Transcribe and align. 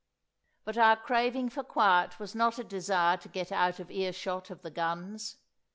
But 0.65 0.79
our 0.79 0.95
craving 0.97 1.49
for 1.49 1.61
quiet 1.61 2.19
was 2.19 2.33
not 2.33 2.57
a 2.57 2.63
desire 2.63 3.17
to 3.17 3.29
get 3.29 3.51
out 3.51 3.79
of 3.79 3.91
earshot 3.91 4.49
of 4.49 4.63
the 4.63 4.71
guns. 4.71 5.37